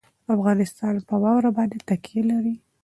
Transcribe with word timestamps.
افغانستان 0.35 0.95
په 1.07 1.15
واوره 1.23 1.49
باندې 1.57 1.77
تکیه 1.87 2.23
لري. 2.31 2.55